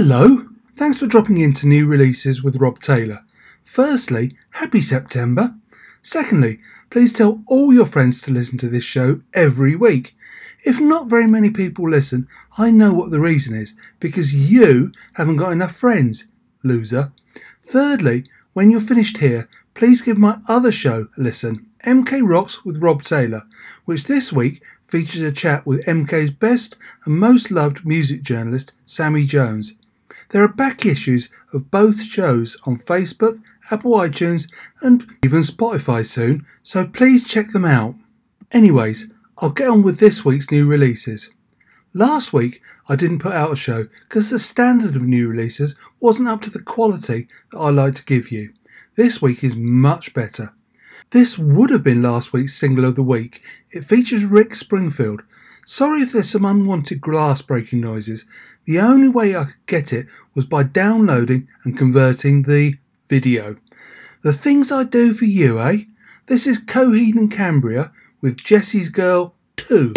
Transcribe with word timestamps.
Hello, 0.00 0.46
thanks 0.76 0.96
for 0.96 1.08
dropping 1.08 1.38
into 1.38 1.66
new 1.66 1.84
releases 1.84 2.40
with 2.40 2.60
Rob 2.60 2.78
Taylor. 2.78 3.24
Firstly, 3.64 4.36
happy 4.52 4.80
September. 4.80 5.56
Secondly, 6.02 6.60
please 6.88 7.12
tell 7.12 7.42
all 7.48 7.74
your 7.74 7.84
friends 7.84 8.22
to 8.22 8.30
listen 8.30 8.58
to 8.58 8.68
this 8.68 8.84
show 8.84 9.22
every 9.34 9.74
week. 9.74 10.14
If 10.64 10.78
not 10.80 11.08
very 11.08 11.26
many 11.26 11.50
people 11.50 11.90
listen, 11.90 12.28
I 12.56 12.70
know 12.70 12.94
what 12.94 13.10
the 13.10 13.18
reason 13.18 13.56
is 13.56 13.74
because 13.98 14.52
you 14.52 14.92
haven't 15.14 15.38
got 15.38 15.50
enough 15.50 15.74
friends, 15.74 16.28
loser. 16.62 17.10
Thirdly, 17.60 18.24
when 18.52 18.70
you're 18.70 18.80
finished 18.80 19.16
here, 19.16 19.48
please 19.74 20.00
give 20.00 20.16
my 20.16 20.38
other 20.46 20.70
show 20.70 21.08
a 21.18 21.20
listen, 21.20 21.66
MK 21.84 22.20
Rocks 22.22 22.64
with 22.64 22.80
Rob 22.80 23.02
Taylor, 23.02 23.42
which 23.84 24.04
this 24.04 24.32
week 24.32 24.62
features 24.84 25.22
a 25.22 25.32
chat 25.32 25.66
with 25.66 25.84
MK's 25.86 26.30
best 26.30 26.76
and 27.04 27.18
most 27.18 27.50
loved 27.50 27.84
music 27.84 28.22
journalist, 28.22 28.74
Sammy 28.84 29.24
Jones. 29.26 29.74
There 30.30 30.42
are 30.42 30.48
back 30.48 30.84
issues 30.84 31.30
of 31.54 31.70
both 31.70 32.02
shows 32.02 32.56
on 32.64 32.76
Facebook, 32.76 33.42
Apple 33.70 33.92
iTunes, 33.92 34.50
and 34.82 35.06
even 35.24 35.40
Spotify 35.40 36.04
soon, 36.04 36.44
so 36.62 36.86
please 36.86 37.26
check 37.26 37.50
them 37.50 37.64
out. 37.64 37.94
Anyways, 38.52 39.10
I'll 39.38 39.50
get 39.50 39.68
on 39.68 39.82
with 39.82 39.98
this 39.98 40.24
week's 40.24 40.50
new 40.50 40.66
releases. 40.66 41.30
Last 41.94 42.32
week 42.32 42.60
I 42.88 42.96
didn't 42.96 43.20
put 43.20 43.32
out 43.32 43.52
a 43.52 43.56
show 43.56 43.88
because 44.08 44.28
the 44.28 44.38
standard 44.38 44.96
of 44.96 45.02
new 45.02 45.28
releases 45.28 45.74
wasn't 46.00 46.28
up 46.28 46.42
to 46.42 46.50
the 46.50 46.62
quality 46.62 47.28
that 47.50 47.58
I 47.58 47.70
like 47.70 47.94
to 47.94 48.04
give 48.04 48.30
you. 48.30 48.52
This 48.96 49.22
week 49.22 49.42
is 49.42 49.56
much 49.56 50.12
better. 50.12 50.52
This 51.10 51.38
would 51.38 51.70
have 51.70 51.82
been 51.82 52.02
last 52.02 52.34
week's 52.34 52.54
single 52.54 52.84
of 52.84 52.94
the 52.94 53.02
week. 53.02 53.40
It 53.70 53.84
features 53.84 54.26
Rick 54.26 54.54
Springfield. 54.54 55.22
Sorry 55.64 56.02
if 56.02 56.12
there's 56.12 56.30
some 56.30 56.44
unwanted 56.44 57.00
glass 57.00 57.40
breaking 57.40 57.80
noises. 57.80 58.26
The 58.68 58.80
only 58.80 59.08
way 59.08 59.34
I 59.34 59.44
could 59.44 59.64
get 59.64 59.94
it 59.94 60.08
was 60.34 60.44
by 60.44 60.62
downloading 60.62 61.48
and 61.64 61.74
converting 61.74 62.42
the 62.42 62.76
video. 63.08 63.56
The 64.20 64.34
things 64.34 64.70
I 64.70 64.84
do 64.84 65.14
for 65.14 65.24
you, 65.24 65.58
eh? 65.58 65.84
This 66.26 66.46
is 66.46 66.62
Coheed 66.62 67.16
and 67.16 67.30
Cambria 67.30 67.90
with 68.20 68.36
Jessie's 68.36 68.90
Girl 68.90 69.34
2. 69.56 69.94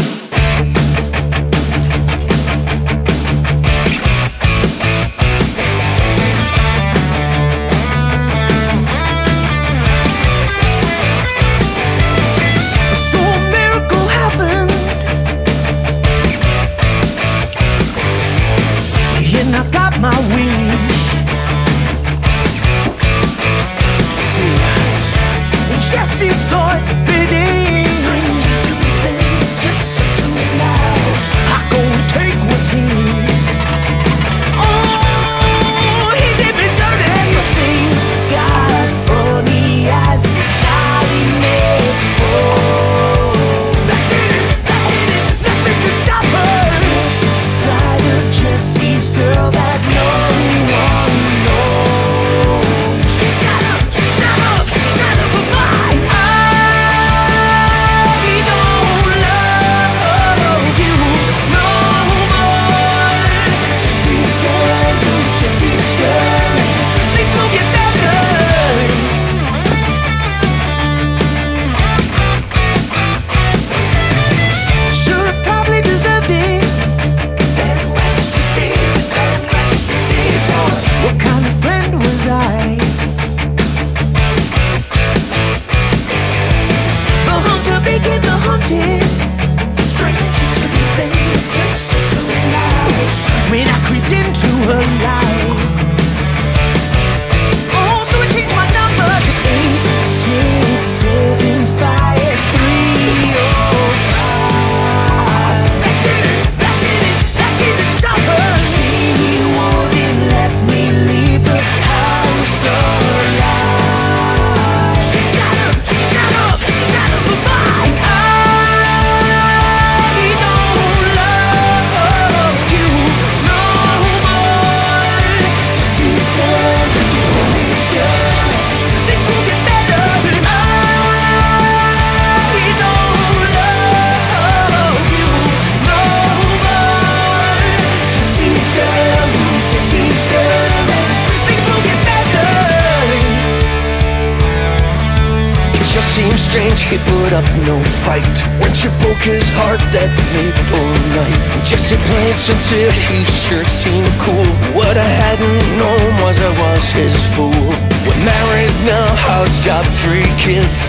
Sincere, 152.41 152.91
he 152.91 153.23
sure 153.25 153.63
seemed 153.65 154.09
cool. 154.17 154.47
What 154.73 154.97
I 154.97 155.05
hadn't 155.05 155.61
known 155.77 156.23
was 156.23 156.39
I 156.41 156.49
was 156.57 156.89
his 156.89 157.13
fool. 157.35 157.69
We're 158.07 158.23
married 158.25 158.73
now, 158.83 159.13
house 159.13 159.59
job, 159.59 159.85
three 160.01 160.25
kids. 160.41 160.79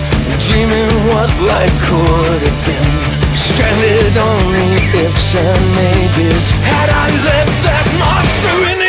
Dreaming 0.48 0.88
what 1.12 1.28
life 1.44 1.74
could 1.84 2.40
have 2.40 2.60
been. 2.64 2.88
Stranded 3.36 4.16
on 4.16 4.40
the 4.48 4.70
ifs 5.04 5.34
and 5.34 5.62
maybes. 5.76 6.46
Had 6.64 6.88
I 6.88 7.10
left 7.26 7.56
that 7.68 7.86
monster 8.00 8.56
in 8.72 8.81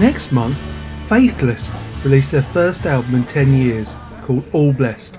Next 0.00 0.32
month, 0.32 0.56
Faithless 1.10 1.70
released 2.04 2.30
their 2.30 2.42
first 2.42 2.86
album 2.86 3.16
in 3.16 3.24
10 3.26 3.52
years 3.52 3.96
called 4.22 4.44
All 4.54 4.72
Blessed. 4.72 5.18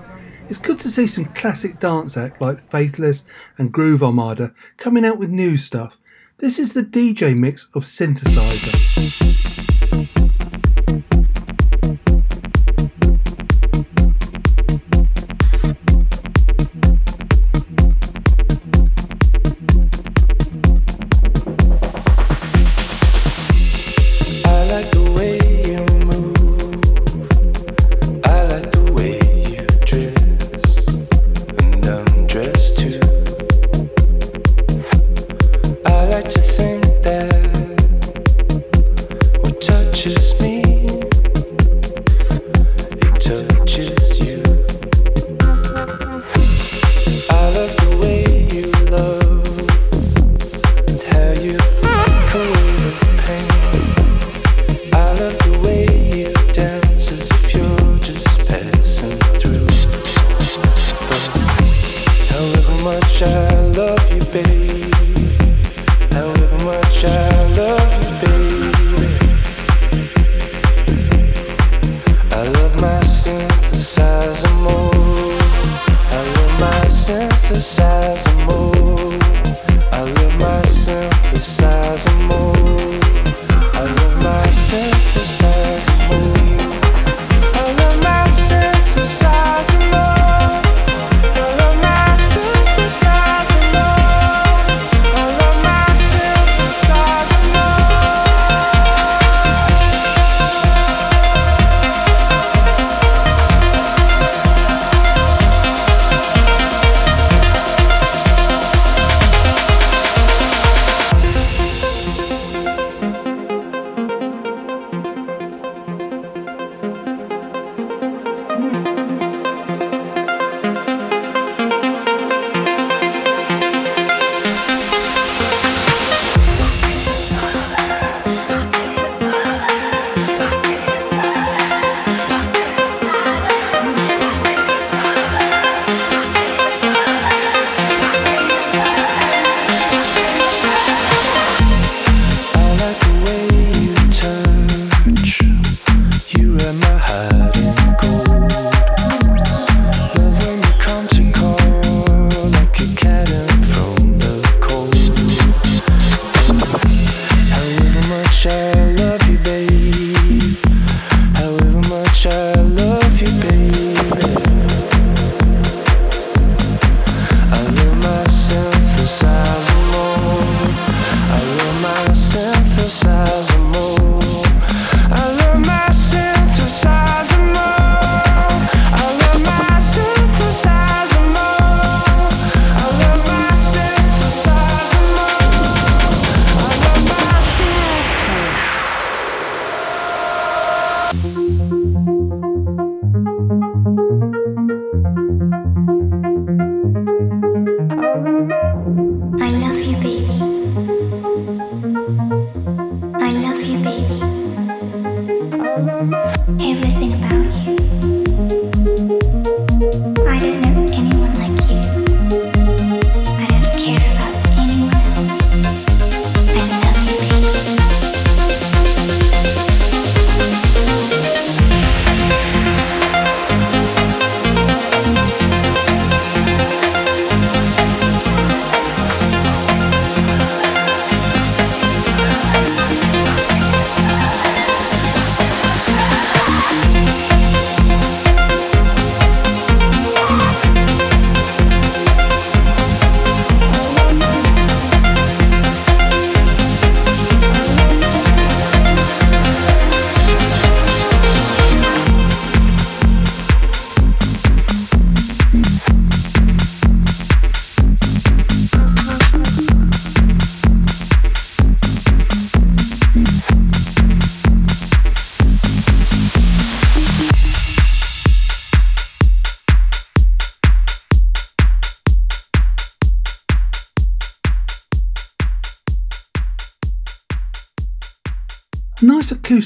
It's 0.50 0.57
good 0.57 0.80
to 0.80 0.89
see 0.89 1.06
some 1.06 1.25
classic 1.25 1.80
dance 1.80 2.18
act 2.18 2.42
like 2.42 2.57
Faithless 2.57 3.24
and 3.60 3.72
Groove 3.72 4.01
Armada 4.01 4.56
coming 4.78 5.06
out 5.06 5.19
with 5.19 5.30
new 5.30 5.56
stuff. 5.56 6.00
This 6.39 6.57
is 6.57 6.74
the 6.74 6.81
DJ 6.81 7.38
mix 7.38 7.68
of 7.75 7.83
Synthesizer. 7.83 9.71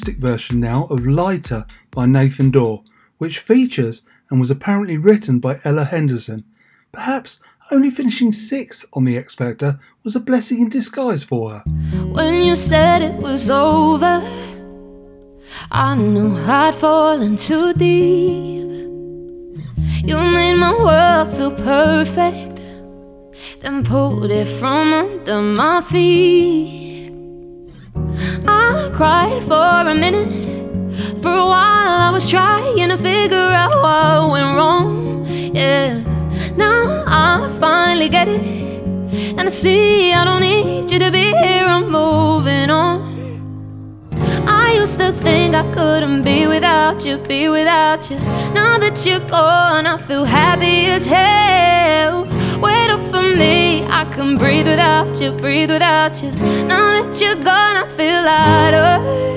Acoustic 0.05 0.21
version 0.21 0.59
now 0.59 0.85
of 0.91 1.07
Lighter 1.07 1.65
by 1.89 2.05
Nathan 2.05 2.51
Dawe, 2.51 2.83
which 3.17 3.39
features 3.39 4.05
and 4.29 4.39
was 4.39 4.51
apparently 4.51 4.97
written 4.97 5.39
by 5.39 5.59
Ella 5.63 5.85
Henderson. 5.85 6.43
Perhaps 6.91 7.39
only 7.71 7.89
finishing 7.89 8.31
sixth 8.31 8.85
on 8.93 9.05
the 9.05 9.17
X 9.17 9.33
Factor 9.33 9.79
was 10.03 10.15
a 10.15 10.19
blessing 10.19 10.61
in 10.61 10.69
disguise 10.69 11.23
for 11.23 11.49
her. 11.49 11.63
When 12.13 12.43
you 12.43 12.55
said 12.55 13.01
it 13.01 13.15
was 13.15 13.49
over, 13.49 14.21
I 15.71 15.95
knew 15.95 16.35
I'd 16.35 16.75
fallen 16.75 17.35
too 17.35 17.73
deep. 17.73 18.69
You 20.07 20.17
made 20.17 20.55
my 20.55 20.73
world 20.87 21.35
feel 21.35 21.51
perfect, 21.51 22.59
then 23.61 23.83
pulled 23.83 24.29
it 24.31 24.47
from 24.47 24.93
under 24.93 25.41
my 25.41 25.81
feet. 25.81 26.84
I 28.47 28.89
cried 28.93 29.43
for 29.43 29.89
a 29.89 29.95
minute. 29.95 30.45
For 31.21 31.33
a 31.33 31.45
while, 31.45 32.01
I 32.07 32.11
was 32.11 32.29
trying 32.29 32.89
to 32.89 32.97
figure 32.97 33.37
out 33.37 33.73
what 33.83 34.31
went 34.31 34.55
wrong. 34.55 35.25
Yeah, 35.53 35.99
now 36.55 37.03
I 37.07 37.49
finally 37.59 38.09
get 38.09 38.27
it. 38.27 38.41
And 39.37 39.41
I 39.41 39.49
see 39.49 40.13
I 40.13 40.23
don't 40.23 40.41
need 40.41 40.91
you 40.91 40.99
to 40.99 41.11
be 41.11 41.25
here, 41.43 41.65
I'm 41.65 41.89
moving 41.91 42.69
on. 42.69 43.15
I 44.47 44.73
used 44.73 44.99
to 44.99 45.11
think 45.11 45.55
I 45.55 45.63
couldn't 45.73 46.21
be 46.23 46.47
without 46.47 47.05
you, 47.05 47.17
be 47.17 47.49
without 47.49 48.09
you. 48.09 48.17
Now 48.53 48.77
that 48.77 49.05
you're 49.05 49.19
gone, 49.27 49.85
I 49.85 49.97
feel 49.97 50.23
happy 50.23 50.85
as 50.87 51.05
hell. 51.05 52.34
Wait 52.61 52.89
up 52.89 52.99
for 53.11 53.21
me, 53.21 53.83
I 53.85 54.05
can 54.05 54.35
breathe 54.35 54.67
without 54.67 55.19
you, 55.21 55.31
breathe 55.31 55.71
without 55.71 56.21
you. 56.21 56.31
Now 56.65 57.01
that 57.01 57.19
you're 57.19 57.35
gone, 57.35 57.77
I 57.77 57.85
feel 57.97 58.21
lighter. 58.23 59.35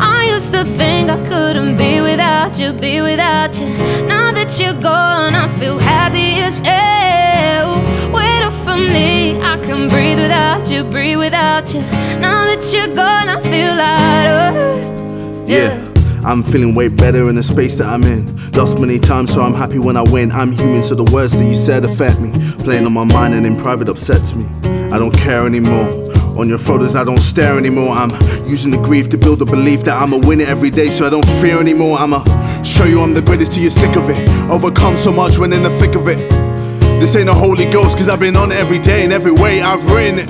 I 0.00 0.24
used 0.34 0.52
to 0.54 0.64
think 0.64 1.10
I 1.10 1.16
couldn't 1.26 1.76
be 1.76 2.00
without 2.00 2.58
you, 2.58 2.72
be 2.72 3.00
without 3.00 3.58
you. 3.58 3.66
Now 4.06 4.32
that 4.32 4.58
you're 4.58 4.80
gone, 4.80 5.34
I 5.34 5.48
feel 5.58 5.78
happy 5.78 6.40
as 6.40 6.56
hell. 6.58 7.80
Wait 8.12 8.42
up 8.42 8.54
for 8.64 8.76
me, 8.76 9.38
I 9.40 9.58
can 9.66 9.88
breathe 9.88 10.18
without 10.18 10.70
you, 10.70 10.84
breathe 10.84 11.18
without 11.18 11.72
you. 11.74 11.80
Now 12.20 12.44
that 12.44 12.62
you're 12.72 12.94
gone, 12.94 13.28
I 13.28 13.40
feel 13.42 13.74
lighter. 13.76 15.46
Yeah. 15.46 15.91
I'm 16.24 16.44
feeling 16.44 16.74
way 16.74 16.88
better 16.88 17.28
in 17.28 17.34
the 17.34 17.42
space 17.42 17.76
that 17.78 17.88
I'm 17.88 18.04
in. 18.04 18.24
Lost 18.52 18.78
many 18.78 18.98
times, 18.98 19.32
so 19.34 19.42
I'm 19.42 19.54
happy 19.54 19.80
when 19.80 19.96
I 19.96 20.02
win. 20.02 20.30
I'm 20.30 20.52
human, 20.52 20.82
so 20.82 20.94
the 20.94 21.10
words 21.12 21.36
that 21.36 21.44
you 21.44 21.56
said 21.56 21.84
affect 21.84 22.20
me. 22.20 22.30
Playing 22.62 22.86
on 22.86 22.92
my 22.92 23.04
mind 23.04 23.34
and 23.34 23.44
in 23.44 23.56
private 23.56 23.88
upsets 23.88 24.34
me. 24.34 24.44
I 24.92 24.98
don't 24.98 25.14
care 25.14 25.46
anymore. 25.46 25.88
On 26.38 26.48
your 26.48 26.58
photos, 26.58 26.94
I 26.94 27.02
don't 27.02 27.18
stare 27.18 27.58
anymore. 27.58 27.90
I'm 27.90 28.10
using 28.48 28.70
the 28.70 28.78
grief 28.78 29.10
to 29.10 29.18
build 29.18 29.42
a 29.42 29.44
belief 29.44 29.82
that 29.82 30.00
I'ma 30.00 30.18
win 30.18 30.40
it 30.40 30.48
every 30.48 30.70
day, 30.70 30.90
so 30.90 31.06
I 31.06 31.10
don't 31.10 31.26
fear 31.40 31.60
anymore. 31.60 31.98
I'ma 31.98 32.22
show 32.62 32.84
you 32.84 33.02
I'm 33.02 33.14
the 33.14 33.22
greatest 33.22 33.52
till 33.52 33.62
you're 33.62 33.72
sick 33.72 33.96
of 33.96 34.08
it. 34.08 34.28
Overcome 34.48 34.96
so 34.96 35.10
much 35.10 35.38
when 35.38 35.52
in 35.52 35.64
the 35.64 35.70
thick 35.70 35.96
of 35.96 36.08
it. 36.08 36.18
This 37.00 37.16
ain't 37.16 37.28
a 37.28 37.34
Holy 37.34 37.64
Ghost, 37.72 37.98
cause 37.98 38.08
I've 38.08 38.20
been 38.20 38.36
on 38.36 38.52
it 38.52 38.58
every 38.58 38.78
day 38.78 39.02
and 39.02 39.12
every 39.12 39.32
way 39.32 39.60
I've 39.60 39.84
written 39.90 40.20
it. 40.20 40.28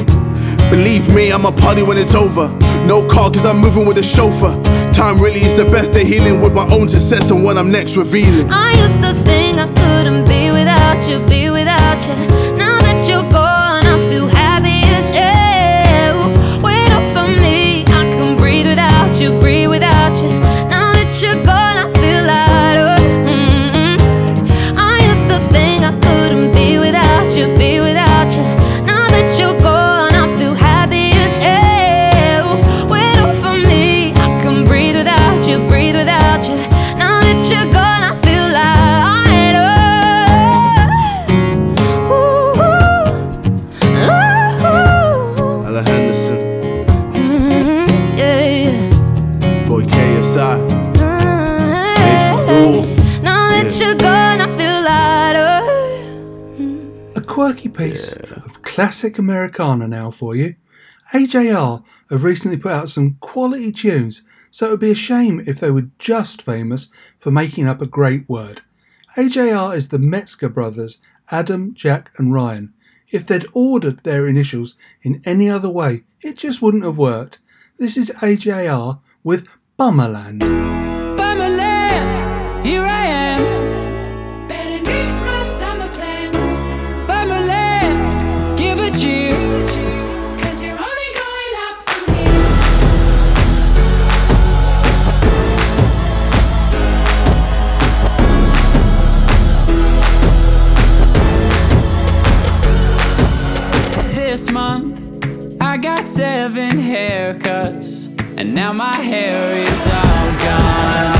Believe 0.70 1.14
me, 1.14 1.30
I'm 1.30 1.44
a 1.44 1.52
party 1.52 1.82
when 1.82 1.98
it's 1.98 2.14
over. 2.14 2.48
No 2.86 3.06
car, 3.06 3.30
cause 3.30 3.44
I'm 3.44 3.58
moving 3.58 3.84
with 3.84 3.98
a 3.98 4.02
chauffeur. 4.02 4.56
Time 5.02 5.18
really 5.18 5.40
is 5.40 5.56
the 5.56 5.64
best 5.64 5.96
at 5.96 6.06
healing 6.06 6.40
with 6.40 6.54
my 6.54 6.62
own 6.70 6.88
success 6.88 7.32
and 7.32 7.42
what 7.42 7.58
I'm 7.58 7.72
next 7.72 7.96
revealing. 7.96 8.48
I 8.48 8.70
used 8.70 9.02
to 9.02 9.12
think 9.24 9.58
I 9.58 9.66
couldn't 9.66 10.28
be 10.28 10.52
without 10.52 11.02
you, 11.08 11.18
be 11.26 11.50
without 11.50 12.00
you. 12.06 12.14
Now 12.56 12.78
that 12.78 13.08
you're 13.08 13.28
gone, 13.32 13.61
quirky 57.32 57.70
piece 57.70 58.12
of 58.12 58.60
classic 58.60 59.18
Americana 59.18 59.88
now 59.88 60.10
for 60.10 60.36
you. 60.36 60.54
AJR 61.14 61.82
have 62.10 62.24
recently 62.24 62.58
put 62.58 62.72
out 62.72 62.90
some 62.90 63.16
quality 63.20 63.72
tunes, 63.72 64.22
so 64.50 64.66
it 64.66 64.70
would 64.72 64.80
be 64.80 64.90
a 64.90 64.94
shame 64.94 65.42
if 65.46 65.58
they 65.58 65.70
were 65.70 65.88
just 65.98 66.42
famous 66.42 66.90
for 67.18 67.30
making 67.30 67.66
up 67.66 67.80
a 67.80 67.86
great 67.86 68.28
word. 68.28 68.60
AJR 69.16 69.74
is 69.74 69.88
the 69.88 69.98
Metzger 69.98 70.50
brothers, 70.50 70.98
Adam, 71.30 71.72
Jack, 71.72 72.10
and 72.18 72.34
Ryan. 72.34 72.74
If 73.10 73.26
they'd 73.26 73.46
ordered 73.54 74.00
their 74.00 74.28
initials 74.28 74.74
in 75.00 75.22
any 75.24 75.48
other 75.48 75.70
way, 75.70 76.04
it 76.20 76.36
just 76.36 76.60
wouldn't 76.60 76.84
have 76.84 76.98
worked. 76.98 77.38
This 77.78 77.96
is 77.96 78.10
AJR 78.20 79.00
with 79.24 79.46
Bummerland. 79.78 80.40
Bummerland, 80.42 80.91
Seven 106.04 106.72
haircuts. 106.72 108.10
And 108.38 108.54
now 108.54 108.72
my 108.72 108.94
hair 108.94 109.56
is 109.56 109.86
all 109.86 110.32
gone. 110.44 111.14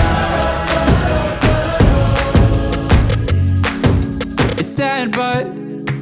It's 4.59 4.73
sad, 4.73 5.13
but 5.13 5.47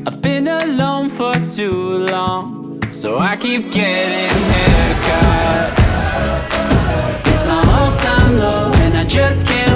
I've 0.07 0.21
been 0.21 0.49
alone 0.49 1.09
for 1.09 1.35
too 1.35 1.99
long. 1.99 2.83
So 2.91 3.19
I 3.19 3.37
keep 3.37 3.71
getting 3.71 4.35
haircuts. 4.55 6.01
It's 7.29 7.47
my 7.47 7.63
all 7.77 7.93
time 7.99 8.37
low, 8.39 8.73
and 8.85 8.97
I 8.97 9.05
just 9.05 9.47
can't 9.47 9.70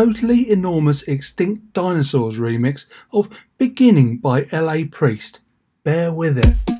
totally 0.00 0.50
enormous 0.50 1.02
Extinct 1.02 1.74
Dinosaurs 1.74 2.38
remix 2.38 2.86
of 3.12 3.28
Beginning 3.58 4.16
by 4.16 4.46
LA 4.50 4.84
Priest. 4.90 5.40
Bear 5.84 6.10
with 6.10 6.38
it. 6.38 6.79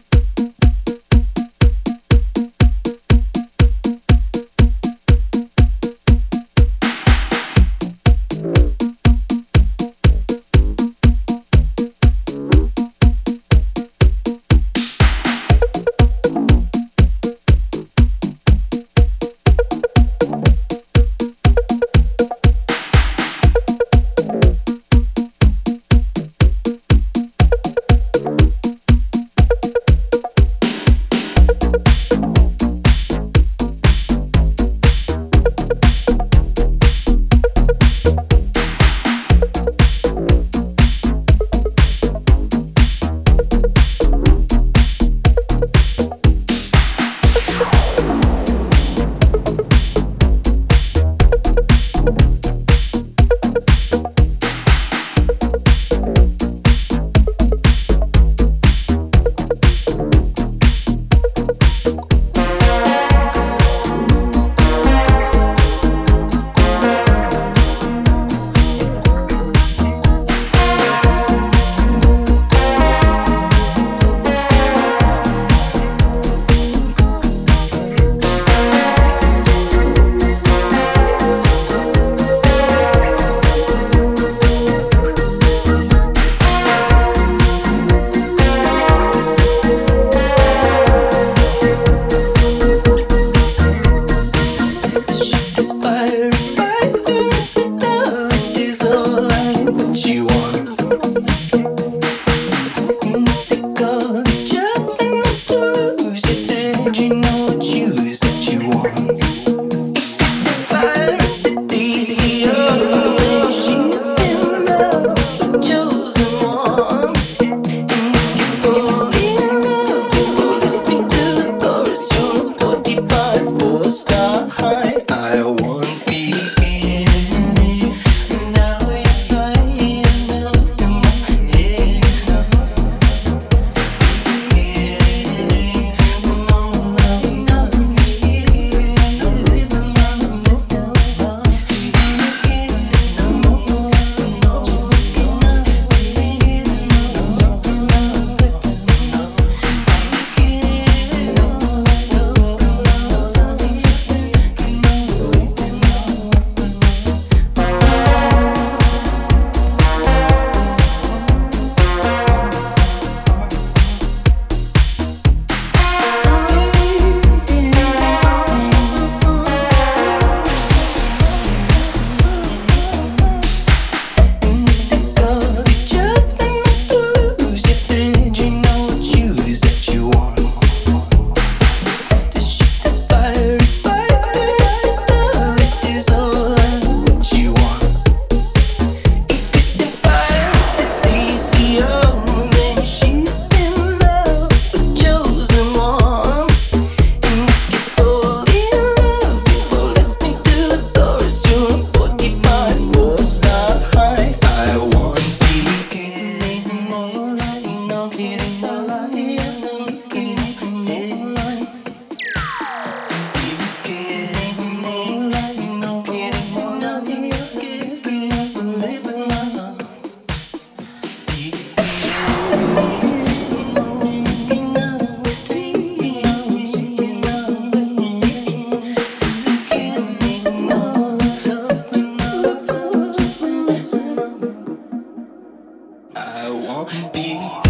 be 236.87 237.70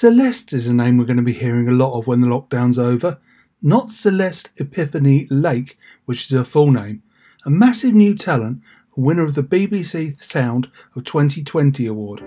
Celeste 0.00 0.52
is 0.52 0.68
a 0.68 0.72
name 0.72 0.96
we're 0.96 1.04
going 1.04 1.16
to 1.16 1.24
be 1.24 1.32
hearing 1.32 1.66
a 1.66 1.72
lot 1.72 1.98
of 1.98 2.06
when 2.06 2.20
the 2.20 2.28
lockdown's 2.28 2.78
over. 2.78 3.18
Not 3.60 3.90
Celeste 3.90 4.48
Epiphany 4.58 5.26
Lake, 5.28 5.76
which 6.04 6.26
is 6.26 6.30
her 6.30 6.44
full 6.44 6.70
name. 6.70 7.02
A 7.44 7.50
massive 7.50 7.94
new 7.94 8.14
talent, 8.14 8.62
winner 8.94 9.24
of 9.24 9.34
the 9.34 9.42
BBC 9.42 10.22
Sound 10.22 10.70
of 10.94 11.02
2020 11.02 11.84
award. 11.86 12.22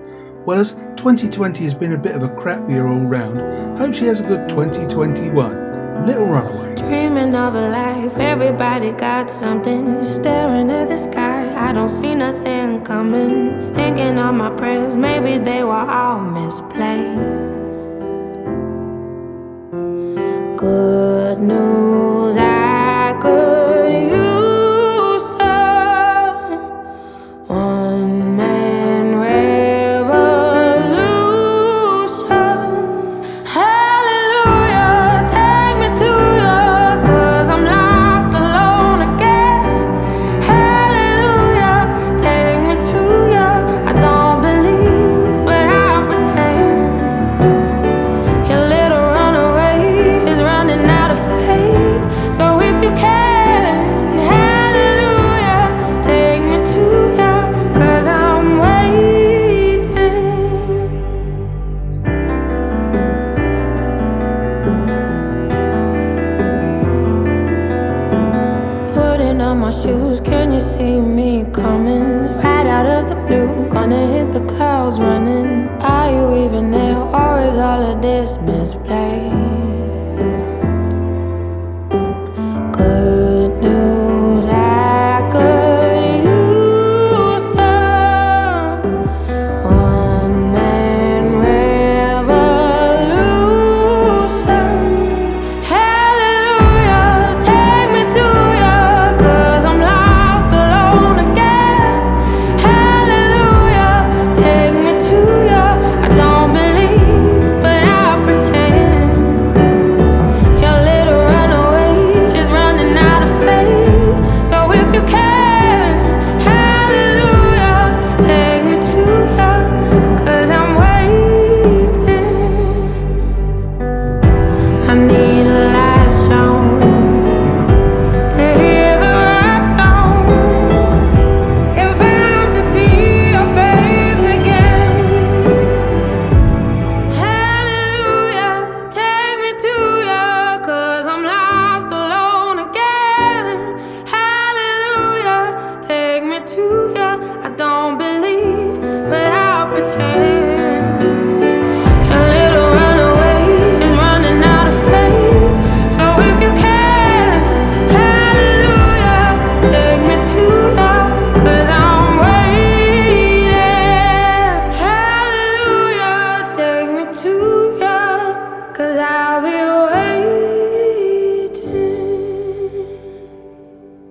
Well, 0.45 0.60
as 0.60 0.73
2020 0.97 1.63
has 1.63 1.73
been 1.73 1.93
a 1.93 1.97
bit 1.97 2.13
of 2.13 2.23
a 2.23 2.36
crap 2.36 2.69
year 2.69 2.88
all 2.88 2.99
round, 2.99 3.79
hope 3.79 3.93
she 3.93 4.03
has 4.03 4.19
a 4.19 4.27
good 4.27 4.49
2021. 4.49 6.05
Little 6.05 6.25
Runaway. 6.25 6.75
Dreaming 6.75 7.34
of 7.36 7.55
a 7.55 7.69
life, 7.69 8.17
everybody 8.17 8.91
got 8.91 9.31
something. 9.31 10.03
Staring 10.03 10.69
at 10.69 10.89
the 10.89 10.97
sky, 10.97 11.69
I 11.69 11.71
don't 11.71 11.88
see 11.88 12.15
nothing 12.15 12.84
coming. 12.84 13.73
Thinking 13.73 14.19
of 14.19 14.36
my 14.36 14.49
prayers, 14.57 14.97
maybe 14.97 15.41
they 15.41 15.63
were 15.63 15.71
all 15.71 16.19
misplaced. 16.19 17.51
Good 20.62 21.39
news, 21.39 22.38
I 22.38 22.61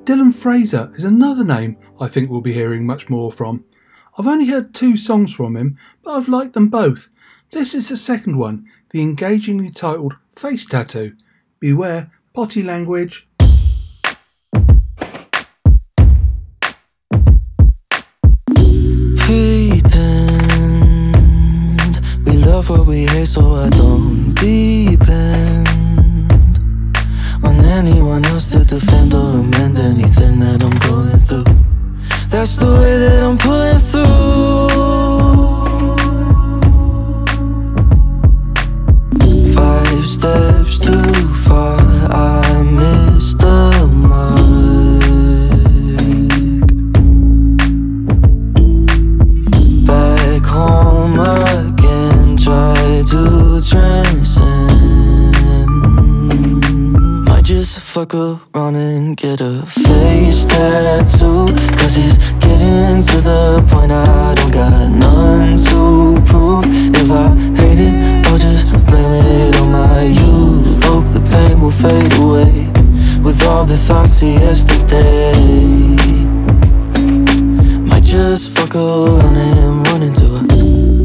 Dylan 0.05 0.35
Fraser 0.35 0.91
is 0.95 1.05
another 1.05 1.45
name 1.45 1.77
I 2.01 2.09
think 2.09 2.31
we'll 2.31 2.41
be 2.41 2.53
hearing 2.53 2.87
much 2.87 3.09
more 3.09 3.31
from. 3.31 3.65
I've 4.19 4.27
only 4.27 4.47
heard 4.47 4.75
two 4.75 4.97
songs 4.97 5.33
from 5.33 5.57
him, 5.57 5.79
but 6.03 6.13
I've 6.13 6.29
liked 6.29 6.55
them 6.55 6.69
both. 6.69 7.09
This 7.53 7.75
is 7.75 7.89
the 7.89 7.97
second 7.97 8.37
one, 8.37 8.67
the 8.91 9.03
engagingly 9.03 9.71
titled 9.71 10.17
Face 10.33 10.67
Tattoo. 10.67 11.17
Beware 11.61 12.11
potty 12.33 12.63
language. 12.63 13.29
pretend 19.31 20.01
we 22.25 22.33
love 22.33 22.69
what 22.71 22.87
we 22.87 23.07
hate, 23.07 23.29
so 23.29 23.55
I 23.55 23.69
don't 23.69 24.35
depend 24.35 25.50
anyone 27.81 28.23
else 28.27 28.51
to 28.51 28.63
defend 28.63 29.15
or 29.15 29.41
amend 29.41 29.79
anything 29.79 30.39
that 30.39 30.63
I'm 30.63 30.79
going 30.87 31.19
through. 31.19 31.45
That's 32.29 32.57
the 32.57 32.67
way 32.67 32.99
that 32.99 33.23
I'm 33.23 33.39
pulling 33.39 33.70
fuck 58.11 58.55
around 58.55 58.77
and 58.77 59.17
get 59.17 59.41
a 59.41 59.65
face 59.67 60.45
tattoo. 60.45 61.47
Cause 61.77 61.99
it's 61.99 62.19
getting 62.41 63.01
to 63.03 63.21
the 63.21 63.65
point 63.71 63.93
I 63.93 64.35
don't 64.35 64.51
got 64.51 64.91
none 64.91 65.57
to 65.57 66.21
prove. 66.29 66.65
If 66.95 67.11
I 67.11 67.35
hate 67.61 67.79
it, 67.79 68.27
I'll 68.27 68.39
just 68.39 68.73
blame 68.87 69.13
it 69.13 69.57
on 69.57 69.73
my 69.73 70.03
youth. 70.03 70.85
Hope 70.85 71.07
the 71.13 71.21
pain 71.31 71.61
will 71.61 71.71
fade 71.71 72.13
away 72.19 72.69
with 73.23 73.43
all 73.47 73.65
the 73.65 73.77
thoughts 73.77 74.23
of 74.23 74.29
yesterday. 74.29 75.33
Might 77.89 78.05
just 78.05 78.57
fuck 78.57 78.75
around 78.75 79.37
and 79.37 79.87
run 79.87 80.03
into 80.03 80.27
a 80.37 80.43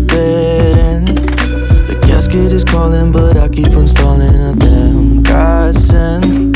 dead 0.08 0.78
end. 0.78 1.08
The 1.88 2.00
gasket 2.08 2.52
is 2.52 2.64
calling, 2.64 3.12
but 3.12 3.38
I 3.38 3.48
keep 3.50 3.72
on 3.74 3.88
stalling 3.88 4.36
a 4.36 4.56
damn 4.56 5.24
godsend. 5.24 6.55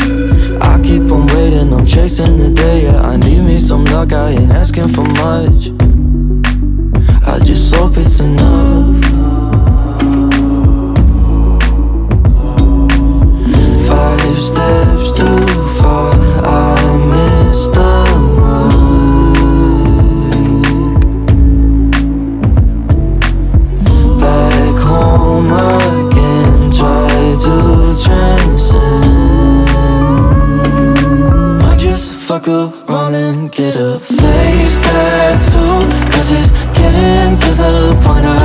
Keep 0.90 1.12
on 1.12 1.24
waiting, 1.28 1.72
I'm 1.72 1.86
chasing 1.86 2.36
the 2.36 2.50
day. 2.50 2.82
Yeah, 2.82 3.00
I 3.00 3.16
need 3.16 3.42
me 3.42 3.60
some 3.60 3.84
luck, 3.84 4.12
I 4.12 4.30
ain't 4.30 4.50
asking 4.50 4.88
for 4.88 5.04
much. 5.22 5.70
I 7.24 7.38
just 7.44 7.72
hope 7.72 7.96
it's 7.96 8.18
enough. 8.18 8.98
Five 13.86 14.36
steps 14.36 15.12
too 15.12 15.46
far, 15.78 16.12
I 16.44 16.74
missed 17.12 17.72
the 17.74 17.89
fuck 32.42 32.88
around 32.90 33.14
and 33.14 33.52
get 33.52 33.76
a 33.76 33.98
face 33.98 34.82
tattoo. 34.82 35.86
Cause 36.12 36.32
it's 36.32 36.52
getting 36.78 37.34
to 37.36 37.50
the 37.62 38.00
point 38.04 38.24
I 38.24 38.39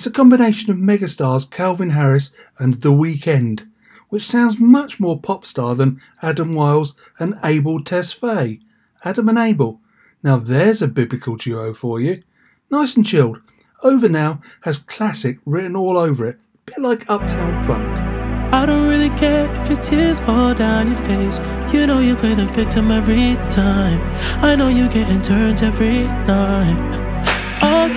It's 0.00 0.06
a 0.06 0.10
combination 0.10 0.70
of 0.70 0.78
megastars 0.78 1.50
Calvin 1.50 1.90
Harris 1.90 2.32
and 2.58 2.80
The 2.80 2.88
Weeknd, 2.88 3.68
which 4.08 4.26
sounds 4.26 4.58
much 4.58 4.98
more 4.98 5.20
pop 5.20 5.44
star 5.44 5.74
than 5.74 6.00
Adam 6.22 6.54
Wiles 6.54 6.96
and 7.18 7.38
Abel 7.44 7.80
Tesfaye. 7.80 8.62
Adam 9.04 9.28
and 9.28 9.36
Abel. 9.36 9.78
Now 10.22 10.38
there's 10.38 10.80
a 10.80 10.88
biblical 10.88 11.36
duo 11.36 11.74
for 11.74 12.00
you. 12.00 12.22
Nice 12.70 12.96
and 12.96 13.04
chilled. 13.04 13.42
Over 13.82 14.08
Now 14.08 14.40
has 14.62 14.78
classic 14.78 15.38
written 15.44 15.76
all 15.76 15.98
over 15.98 16.24
it, 16.24 16.38
a 16.54 16.70
bit 16.70 16.78
like 16.78 17.10
Uptown 17.10 17.66
Funk. 17.66 17.98
I 18.54 18.64
don't 18.64 18.88
really 18.88 19.14
care 19.18 19.52
if 19.52 19.68
your 19.68 19.82
tears 19.82 20.18
fall 20.18 20.54
down 20.54 20.92
your 20.92 21.00
face. 21.00 21.38
You 21.74 21.86
know 21.86 22.00
you 22.00 22.16
play 22.16 22.32
the 22.32 22.46
victim 22.46 22.90
every 22.90 23.36
time. 23.50 24.00
I 24.42 24.56
know 24.56 24.68
you 24.68 24.88
getting 24.88 25.20
turns 25.20 25.60
every 25.60 26.04
night. 26.04 27.00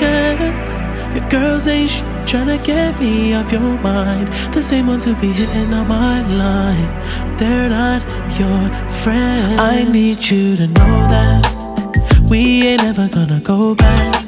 Yeah, 0.03 0.72
your 1.13 1.29
girls 1.29 1.67
ain't 1.67 1.89
sh- 1.89 2.01
trying 2.25 2.47
to 2.47 2.57
get 2.63 2.99
me 2.99 3.33
off 3.33 3.51
your 3.51 3.79
mind. 3.79 4.27
The 4.53 4.61
same 4.61 4.87
ones 4.87 5.03
who 5.03 5.13
be 5.15 5.31
hitting 5.31 5.73
on 5.73 5.87
my 5.87 6.21
line. 6.27 7.37
They're 7.37 7.69
not 7.69 8.01
your 8.39 8.69
friends. 9.03 9.59
I 9.59 9.83
need 9.83 10.23
you 10.23 10.55
to 10.55 10.67
know 10.67 10.95
that 11.13 12.27
we 12.29 12.67
ain't 12.67 12.83
ever 12.83 13.07
gonna 13.07 13.39
go 13.39 13.75
back. 13.75 14.27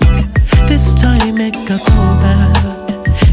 This 0.67 0.93
time 0.93 1.39
it 1.39 1.53
got 1.67 1.81
so 1.81 1.93
bad. 2.23 2.55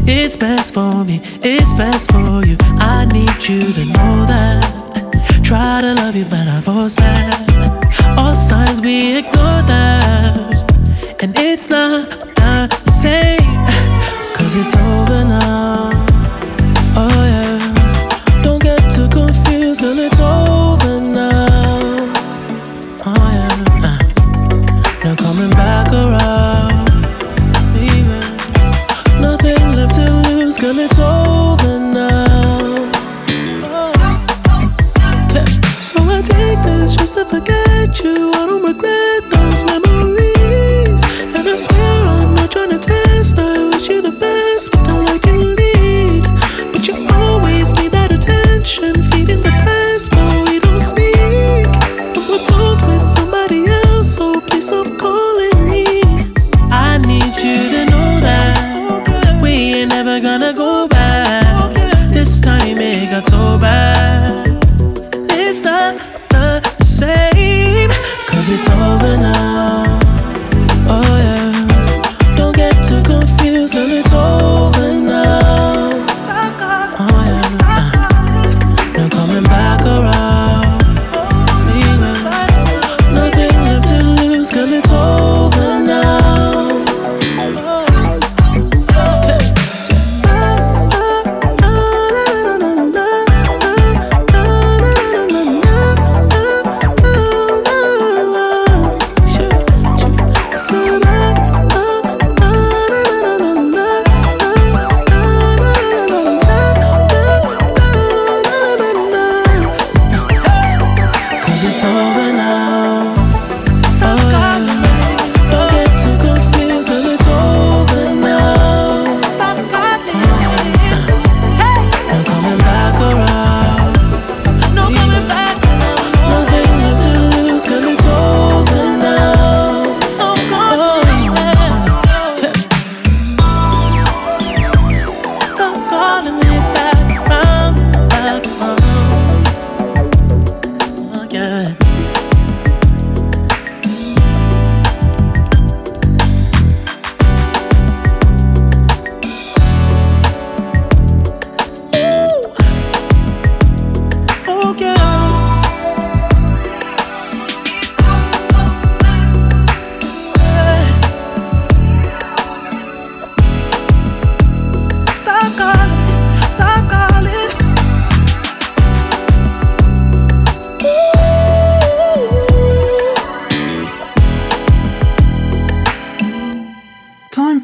It's 0.07 0.35
best 0.35 0.73
for 0.73 1.05
me, 1.05 1.21
it's 1.43 1.73
best 1.73 2.11
for 2.11 2.45
you. 2.45 2.57
I 2.79 3.05
need 3.13 3.47
you 3.47 3.61
to 3.61 3.85
know 3.85 4.25
that. 4.25 5.41
Try 5.43 5.81
to 5.81 5.93
love 5.93 6.15
you, 6.15 6.25
but 6.25 6.49
I 6.49 6.59
force 6.61 6.95
that. 6.95 8.15
All 8.17 8.33
signs 8.33 8.81
we 8.81 9.17
ignore 9.19 9.61
that. 9.63 11.21
And 11.21 11.37
it's 11.37 11.69
not 11.69 12.23
the 12.35 12.82
same. 13.03 13.65
Cause 14.35 14.55
it's 14.55 14.73
over 14.77 15.23
now. 15.27 15.91
Oh 16.95 17.23
yeah. 17.27 17.52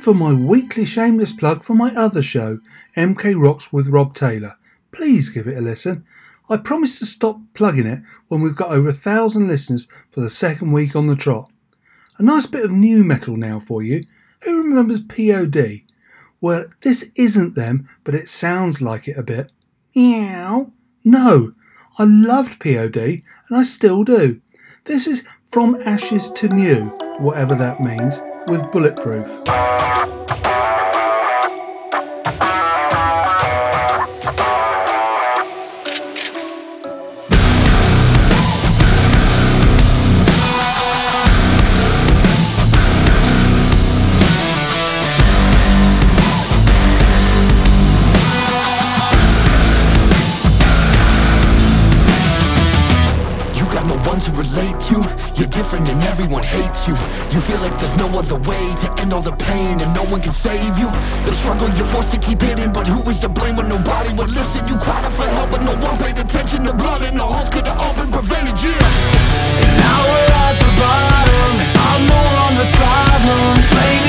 For 0.10 0.16
my 0.16 0.34
weekly 0.34 0.86
shameless 0.86 1.32
plug 1.32 1.64
for 1.64 1.76
my 1.76 1.94
other 1.94 2.24
show, 2.24 2.60
MK 2.98 3.40
Rocks 3.40 3.72
with 3.72 3.90
Rob 3.90 4.16
Taylor. 4.16 4.58
Please 4.92 5.30
give 5.30 5.46
it 5.46 5.56
a 5.56 5.62
listen. 5.62 6.04
I 6.50 6.58
promise 6.58 6.98
to 6.98 7.06
stop 7.06 7.40
plugging 7.54 7.86
it 7.86 8.02
when 8.28 8.42
we've 8.42 8.56
got 8.56 8.72
over 8.72 8.90
a 8.90 8.94
thousand 8.94 9.48
listeners 9.48 9.88
for 10.10 10.22
the 10.22 10.32
second 10.32 10.72
week 10.72 10.96
on 10.96 11.06
the 11.06 11.16
trot. 11.16 11.52
A 12.18 12.24
nice 12.24 12.48
bit 12.48 12.66
of 12.66 12.72
new 12.72 13.04
metal 13.04 13.38
now 13.38 13.60
for 13.60 13.84
you. 13.84 14.04
Who 14.46 14.64
remembers 14.64 15.00
POD? 15.00 15.82
Well, 16.42 16.66
this 16.82 17.12
isn't 17.14 17.54
them, 17.54 17.88
but 18.04 18.16
it 18.16 18.28
sounds 18.28 18.82
like 18.82 19.08
it 19.08 19.16
a 19.16 19.22
bit. 19.22 19.52
Meow. 19.96 20.72
No, 21.06 21.54
I 22.00 22.06
loved 22.06 22.60
POD, 22.60 22.98
and 22.98 23.52
I 23.52 23.62
still 23.62 24.04
do. 24.04 24.42
This 24.86 25.06
is 25.06 25.24
From 25.46 25.80
Ashes 25.86 26.32
to 26.32 26.50
New, 26.50 26.86
whatever 27.20 27.54
that 27.54 27.80
means, 27.80 28.20
with 28.50 28.72
Bulletproof. 28.72 29.28
Different 55.70 55.90
and 55.90 56.02
everyone 56.04 56.42
hates 56.42 56.88
you. 56.88 56.96
You 57.30 57.40
feel 57.40 57.62
like 57.62 57.78
there's 57.78 57.96
no 57.96 58.08
other 58.18 58.38
way 58.50 58.74
to 58.82 58.88
end 58.98 59.14
all 59.14 59.22
the 59.22 59.36
pain 59.36 59.80
and 59.80 59.94
no 59.94 60.04
one 60.06 60.20
can 60.20 60.32
save 60.32 60.80
you. 60.80 60.90
The 61.26 61.32
struggle 61.32 61.70
you're 61.78 61.86
forced 61.86 62.12
to 62.14 62.18
keep 62.18 62.42
hidden, 62.42 62.72
but 62.72 62.88
who 62.88 63.08
is 63.08 63.20
to 63.20 63.30
blame 63.30 63.56
when 63.56 63.70
nobody 63.70 64.12
would 64.16 64.32
listen? 64.32 64.68
You 64.68 64.78
cried 64.78 65.06
out 65.06 65.14
for 65.14 65.28
help, 65.30 65.52
but 65.52 65.62
no 65.62 65.76
one 65.86 65.98
paid 66.00 66.18
attention. 66.18 66.64
The 66.66 66.74
blood 66.74 67.04
in 67.04 67.16
the 67.18 67.24
holes 67.24 67.50
could 67.50 67.68
have 67.68 67.78
all 67.78 67.94
been 67.94 68.12
prevented, 68.12 68.58
yeah. 68.64 68.74
And 69.62 69.78
Now 69.78 70.00
we're 70.10 70.34
at 70.42 70.56
the 70.58 70.72
bottom. 70.82 71.54
I'm 71.86 72.02
the 72.10 72.20
one 72.42 72.54
with 72.58 72.74
problems. 72.74 74.09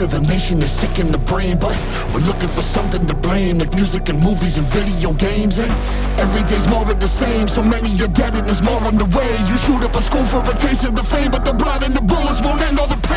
Of 0.00 0.10
the 0.10 0.20
nation 0.20 0.62
is 0.62 0.70
sick 0.70 0.98
in 0.98 1.12
the 1.12 1.18
brain, 1.18 1.56
but 1.60 1.76
we're 2.14 2.24
looking 2.24 2.48
for 2.48 2.62
something 2.62 3.06
to 3.06 3.14
blame, 3.14 3.58
like 3.58 3.74
music 3.74 4.08
and 4.08 4.18
movies 4.18 4.56
and 4.56 4.66
video 4.66 5.12
games. 5.12 5.58
And 5.58 5.70
every 6.18 6.42
day's 6.44 6.66
more 6.68 6.88
of 6.90 6.98
the 7.00 7.08
same. 7.08 7.48
So 7.48 7.62
many 7.62 7.90
are 8.00 8.08
dead 8.08 8.34
and 8.34 8.46
there's 8.46 8.62
more 8.62 8.80
on 8.84 8.96
the 8.96 9.04
way. 9.16 9.30
You 9.48 9.56
shoot 9.58 9.82
up 9.82 9.94
a 9.94 10.00
school 10.00 10.24
for 10.24 10.40
a 10.40 10.56
taste 10.56 10.84
of 10.84 10.94
the 10.96 11.02
fame, 11.02 11.30
but 11.30 11.44
the 11.44 11.52
blood 11.52 11.82
and 11.82 11.92
the 11.94 12.02
bullets 12.02 12.40
won't 12.40 12.60
end 12.62 12.78
all 12.78 12.86
the 12.86 13.00
pain. 13.08 13.09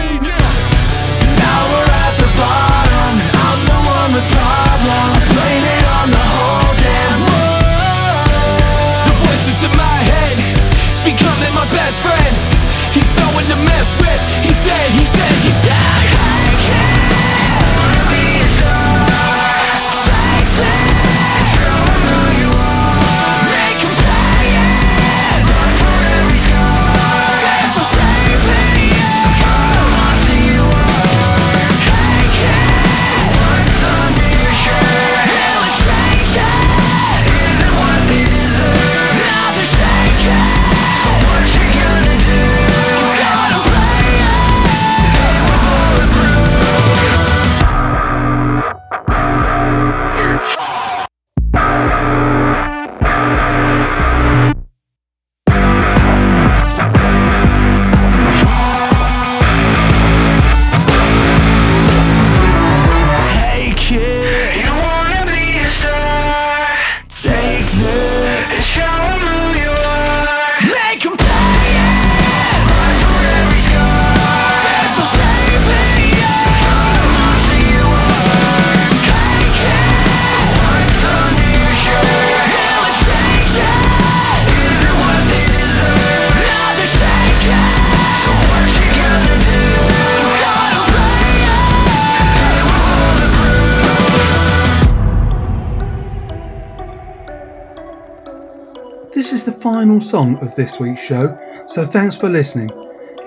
Final 99.93 100.09
song 100.09 100.43
of 100.43 100.55
this 100.55 100.79
week's 100.79 101.03
show, 101.03 101.37
so 101.67 101.85
thanks 101.85 102.17
for 102.17 102.27
listening. 102.27 102.67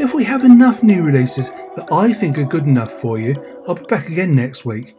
If 0.01 0.15
we 0.15 0.25
have 0.25 0.43
enough 0.43 0.83
new 0.83 1.05
releases 1.05 1.51
that 1.77 1.87
I 1.93 2.13
think 2.13 2.39
are 2.39 2.45
good 2.45 2.65
enough 2.65 2.91
for 2.91 3.21
you, 3.21 3.37
I'll 3.69 3.77
be 3.77 3.85
back 3.85 4.09
again 4.09 4.35
next 4.35 4.65
week. 4.65 4.97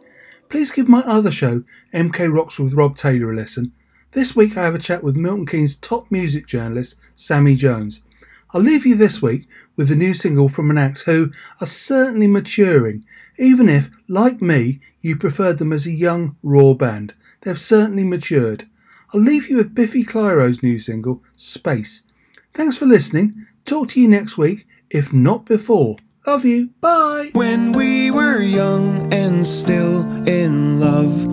Please 0.48 0.70
give 0.70 0.88
my 0.88 1.00
other 1.00 1.30
show, 1.30 1.64
MK 1.92 2.34
Rocks 2.34 2.58
with 2.58 2.72
Rob 2.72 2.96
Taylor, 2.96 3.32
a 3.32 3.36
listen. 3.36 3.74
This 4.12 4.34
week 4.34 4.56
I 4.56 4.64
have 4.64 4.74
a 4.74 4.78
chat 4.78 5.02
with 5.02 5.14
Milton 5.14 5.44
Keynes 5.44 5.74
top 5.74 6.10
music 6.10 6.46
journalist, 6.46 6.94
Sammy 7.14 7.54
Jones. 7.54 8.00
I'll 8.54 8.62
leave 8.62 8.86
you 8.86 8.94
this 8.94 9.20
week 9.20 9.46
with 9.76 9.88
the 9.88 9.94
new 9.94 10.14
single 10.14 10.48
from 10.48 10.70
an 10.70 10.78
act 10.78 11.02
who 11.02 11.30
are 11.60 11.66
certainly 11.66 12.28
maturing, 12.28 13.04
even 13.36 13.68
if, 13.68 13.90
like 14.08 14.40
me, 14.40 14.80
you 15.02 15.16
preferred 15.16 15.58
them 15.58 15.74
as 15.74 15.86
a 15.86 15.92
young, 15.92 16.34
raw 16.42 16.72
band. 16.72 17.12
They've 17.42 17.60
certainly 17.60 18.04
matured. 18.04 18.66
I'll 19.12 19.20
leave 19.20 19.48
you 19.48 19.56
with 19.56 19.74
Biffy 19.74 20.04
Clyro's 20.04 20.62
new 20.62 20.78
single, 20.78 21.22
Space. 21.34 22.02
Thanks 22.52 22.76
for 22.76 22.86
listening. 22.86 23.46
Talk 23.64 23.88
to 23.90 24.00
you 24.00 24.08
next 24.08 24.36
week, 24.36 24.66
if 24.90 25.12
not 25.12 25.46
before. 25.46 25.96
Love 26.26 26.44
you. 26.44 26.70
Bye. 26.80 27.30
When 27.32 27.72
we 27.72 28.10
were 28.10 28.42
young 28.42 29.12
and 29.12 29.46
still 29.46 30.00
in 30.28 30.78
love, 30.78 31.24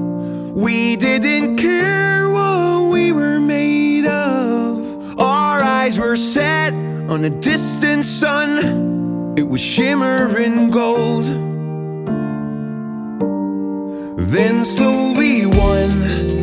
we 0.53 0.95
didn't 0.95 1.57
care 1.57 2.29
what 2.29 2.91
we 2.91 3.11
were 3.11 3.41
made 3.41 4.05
of. 4.05 5.19
Our 5.19 5.61
eyes 5.61 5.99
were 5.99 6.15
set 6.15 6.73
on 7.09 7.25
a 7.25 7.29
distant 7.29 8.05
sun, 8.05 9.35
it 9.37 9.47
was 9.47 9.61
shimmering 9.61 10.69
gold. 10.69 11.25
Then 14.17 14.65
slowly, 14.65 15.45
one 15.45 16.34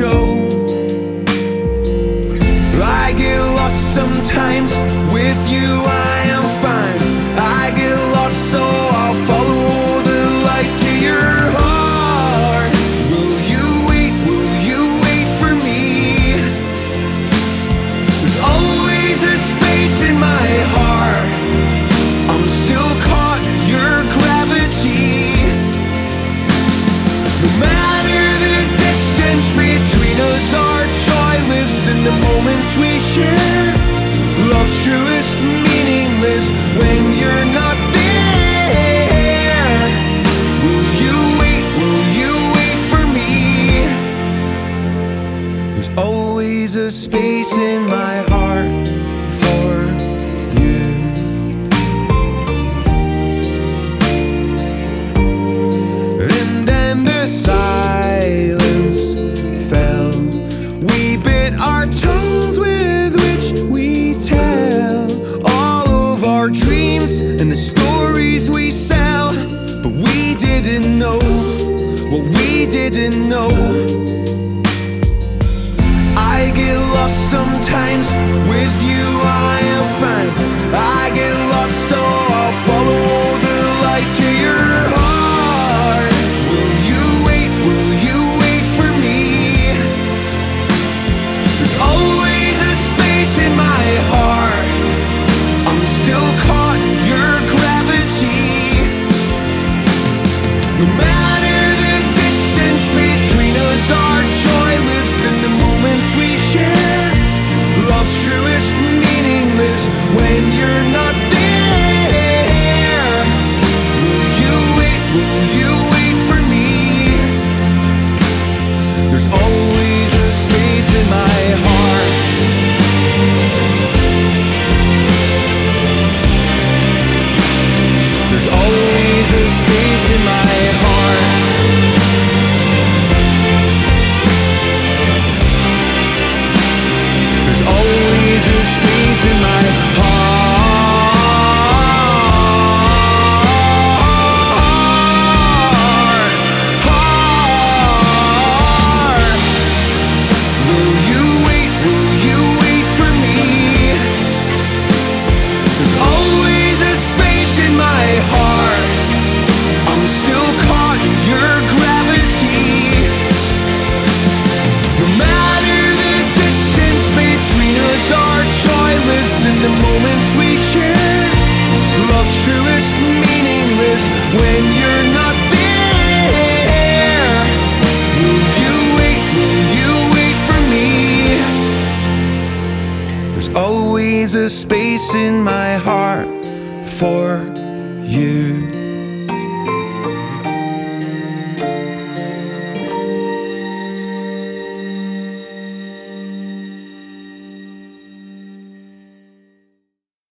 show. 0.00 0.29